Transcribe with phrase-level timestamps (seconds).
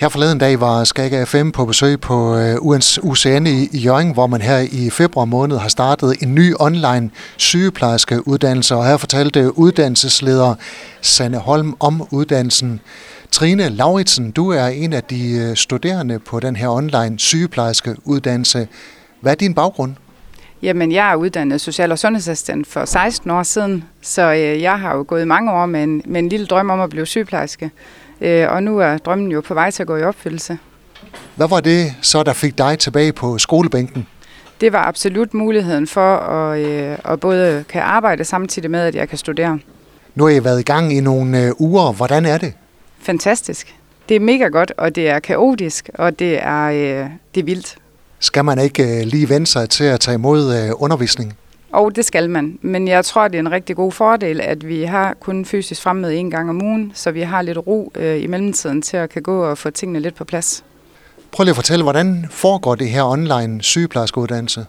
[0.00, 2.56] Her forleden dag var Skag FM på besøg på øh,
[3.02, 8.28] UCN i Jørgen, hvor man her i februar måned har startet en ny online sygeplejerske
[8.28, 10.54] uddannelse, og her fortalte uddannelsesleder
[11.00, 12.80] Sanne Holm om uddannelsen.
[13.30, 18.68] Trine Lauritsen, du er en af de øh, studerende på den her online sygeplejerske uddannelse.
[19.20, 19.94] Hvad er din baggrund?
[20.62, 24.96] Jamen, jeg er uddannet social- og sundhedsassistent for 16 år siden, så øh, jeg har
[24.96, 27.70] jo gået mange år med en, med en lille drøm om at blive sygeplejerske.
[28.20, 30.58] Øh, og nu er drømmen jo på vej til at gå i opfyldelse.
[31.34, 34.06] Hvad var det så, der fik dig tilbage på skolebænken?
[34.60, 39.08] Det var absolut muligheden for at, øh, at både kan arbejde samtidig med, at jeg
[39.08, 39.58] kan studere.
[40.14, 41.92] Nu har I været i gang i nogle øh, uger.
[41.92, 42.52] Hvordan er det?
[43.00, 43.74] Fantastisk.
[44.08, 47.76] Det er mega godt, og det er kaotisk, og det er, øh, det er vildt.
[48.18, 51.36] Skal man ikke øh, lige vende sig til at tage imod øh, undervisning?
[51.72, 52.58] Og det skal man.
[52.62, 56.16] Men jeg tror, det er en rigtig god fordel, at vi har kun fysisk fremmøde
[56.16, 59.22] en gang om ugen, så vi har lidt ro øh, i mellemtiden til at kan
[59.22, 60.64] gå og få tingene lidt på plads.
[61.32, 64.66] Prøv lige at fortælle, hvordan foregår det her online sygeplejerskeuddannelse?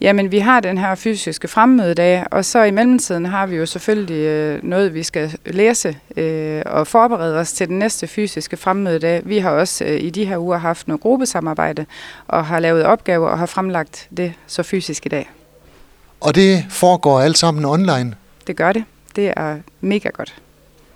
[0.00, 4.20] Jamen, vi har den her fysiske fremmødedag, og så i mellemtiden har vi jo selvfølgelig
[4.20, 9.22] øh, noget, vi skal læse øh, og forberede os til den næste fysiske fremmødedag.
[9.24, 11.86] Vi har også øh, i de her uger haft noget gruppesamarbejde
[12.28, 15.30] og har lavet opgaver og har fremlagt det så fysisk i dag.
[16.20, 18.14] Og det foregår alt sammen online?
[18.46, 18.84] Det gør det.
[19.16, 20.34] Det er mega godt.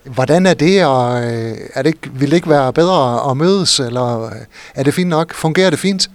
[0.04, 3.80] Hvordan er det, og øh, er det ikke, vil det ikke være bedre at mødes,
[3.80, 4.30] eller
[4.74, 5.34] er det fint nok?
[5.34, 6.10] Fungerer det fint?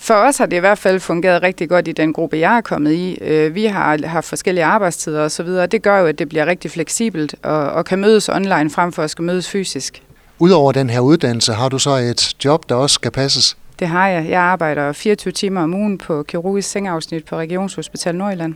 [0.00, 2.60] For os har det i hvert fald fungeret rigtig godt i den gruppe, jeg er
[2.60, 3.18] kommet i.
[3.20, 6.70] Øh, vi har haft forskellige arbejdstider osv., og det gør jo, at det bliver rigtig
[6.70, 10.02] fleksibelt og, og kan mødes online frem for at skal mødes fysisk.
[10.38, 13.56] Udover den her uddannelse, har du så et job, der også skal passes?
[13.78, 14.30] Det har jeg.
[14.30, 18.54] Jeg arbejder 24 timer om ugen på kirurgisk sengeafsnit på Regionshospital Nordjylland.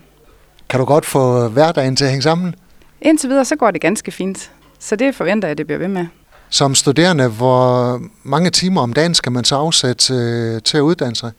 [0.68, 2.54] Kan du godt få hverdagen til at hænge sammen?
[3.00, 4.50] Indtil videre, så går det ganske fint.
[4.78, 6.06] Så det forventer jeg, at det bliver ved med.
[6.52, 11.16] Som studerende, hvor mange timer om dagen skal man så afsætte øh, til at uddanne
[11.16, 11.32] sig?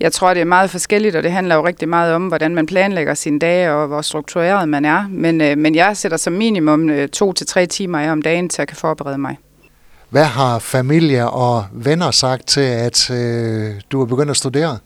[0.00, 2.66] Jeg tror, det er meget forskelligt, og det handler jo rigtig meget om, hvordan man
[2.66, 5.06] planlægger sine dage, og hvor struktureret man er.
[5.10, 8.48] Men, øh, men jeg sætter som minimum øh, to til tre timer af om dagen,
[8.48, 9.38] til at kan forberede mig.
[10.10, 14.78] Hvad har familie og venner sagt til, at øh, du er begyndt at studere?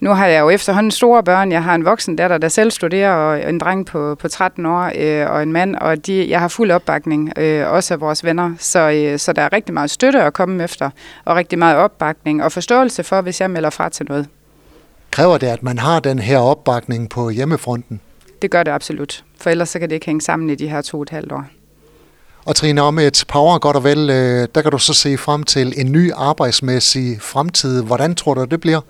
[0.00, 1.52] Nu har jeg jo efterhånden store børn.
[1.52, 4.90] Jeg har en voksen datter, der selv studerer, og en dreng på, på 13 år,
[4.94, 8.54] øh, og en mand, og de, jeg har fuld opbakning, øh, også af vores venner.
[8.58, 10.90] Så, øh, så der er rigtig meget støtte at komme efter,
[11.24, 14.28] og rigtig meget opbakning og forståelse for, hvis jeg melder fra til noget.
[15.10, 18.00] Kræver det, at man har den her opbakning på hjemmefronten?
[18.42, 20.82] Det gør det absolut, for ellers så kan det ikke hænge sammen i de her
[20.82, 21.44] to og et halvt år.
[22.44, 25.18] Og Trine, om et par år godt og vel, øh, der kan du så se
[25.18, 27.82] frem til en ny arbejdsmæssig fremtid.
[27.82, 28.80] Hvordan tror du, det bliver?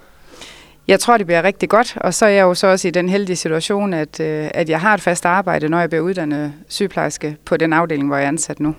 [0.88, 3.08] Jeg tror, det bliver rigtig godt, og så er jeg jo så også i den
[3.08, 7.36] heldige situation, at, øh, at jeg har et fast arbejde, når jeg bliver uddannet sygeplejerske
[7.44, 8.74] på den afdeling, hvor jeg er ansat nu.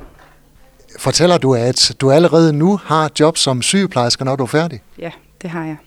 [0.99, 4.81] Fortæller du, at du allerede nu har job som sygeplejerske, når du er færdig?
[4.99, 5.77] Ja, det har jeg.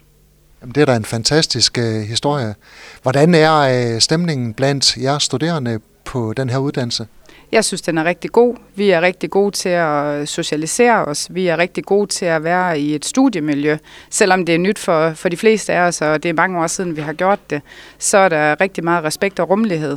[0.61, 2.55] Jamen, det er da en fantastisk uh, historie.
[3.03, 7.07] Hvordan er uh, stemningen blandt jer studerende på den her uddannelse?
[7.53, 8.57] Jeg synes, den er rigtig god.
[8.75, 11.29] Vi er rigtig gode til at socialisere os.
[11.31, 13.77] Vi er rigtig gode til at være i et studiemiljø.
[14.11, 16.67] Selvom det er nyt for, for de fleste af os, og det er mange år
[16.67, 17.63] siden, vi har gjort det,
[17.99, 19.97] så er der rigtig meget respekt og rummelighed.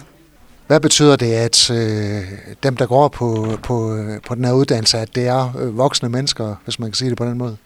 [0.68, 2.22] Hvad betyder det, at øh,
[2.64, 3.98] dem, der går på, på,
[4.28, 7.18] på den her uddannelse, at det er øh, voksne mennesker, hvis man kan sige det
[7.18, 7.58] på den måde?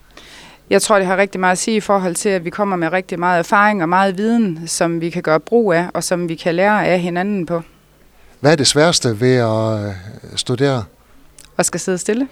[0.69, 2.91] Jeg tror, det har rigtig meget at sige i forhold til, at vi kommer med
[2.91, 6.35] rigtig meget erfaring og meget viden, som vi kan gøre brug af, og som vi
[6.35, 7.61] kan lære af hinanden på.
[8.39, 9.93] Hvad er det sværeste ved at øh,
[10.35, 10.83] studere?
[11.57, 12.27] Og skal sidde stille.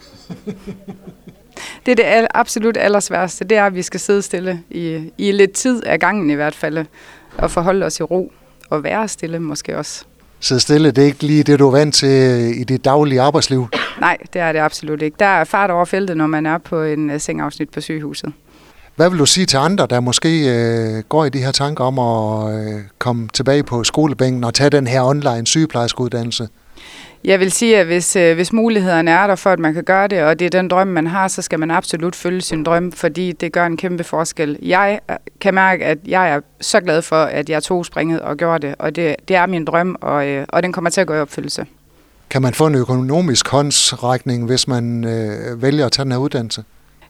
[1.85, 5.51] det er det absolut allersværste, det er, at vi skal sidde stille i, i lidt
[5.51, 6.85] tid af gangen i hvert fald,
[7.37, 8.31] og forholde os i ro,
[8.69, 10.05] og være stille måske også.
[10.39, 13.67] Sidde stille, det er ikke lige det, du er vant til i dit daglige arbejdsliv?
[13.99, 15.15] Nej, det er det absolut ikke.
[15.19, 18.33] Der er fart over feltet, når man er på en uh, sengafsnit på sygehuset.
[18.95, 21.99] Hvad vil du sige til andre, der måske øh, går i de her tanker om
[21.99, 26.47] at øh, komme tilbage på skolebænken og tage den her online sygeplejerskeuddannelse?
[27.23, 30.07] Jeg vil sige, at hvis, øh, hvis mulighederne er der for, at man kan gøre
[30.07, 32.91] det, og det er den drøm, man har, så skal man absolut følge sin drøm,
[32.91, 34.57] fordi det gør en kæmpe forskel.
[34.61, 38.37] Jeg øh, kan mærke, at jeg er så glad for, at jeg tog springet og
[38.37, 41.07] gjorde det, og det, det er min drøm, og, øh, og den kommer til at
[41.07, 41.65] gå i opfyldelse.
[42.29, 46.63] Kan man få en økonomisk håndsrækning, hvis man øh, vælger at tage den her uddannelse?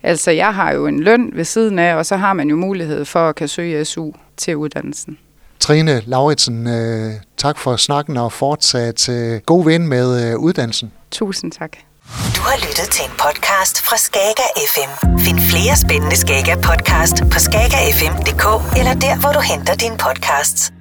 [0.05, 3.05] Altså, jeg har jo en løn ved siden af, og så har man jo mulighed
[3.05, 5.17] for at kan søge SU til uddannelsen.
[5.59, 10.91] Trine Lauritsen, øh, tak for snakken og fortsat øh, god ven med øh, uddannelsen.
[11.11, 11.71] Tusind tak.
[12.35, 14.91] Du har lyttet til en podcast fra Skager FM.
[15.19, 18.45] Find flere spændende Skager podcast på skagerfm.dk
[18.79, 20.74] eller der, hvor du henter dine podcasts.